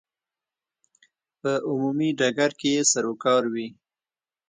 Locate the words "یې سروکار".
2.75-3.43